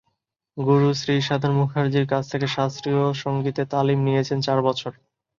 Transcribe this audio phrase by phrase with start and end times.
[0.57, 4.91] গুরু শ্রী সাধন মুখার্জীর কাছ থেকে শাস্ত্রীয় সংগীতে তালিম নিয়েছেন চার বছর।